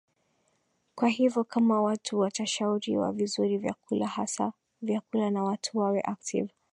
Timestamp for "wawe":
5.77-6.01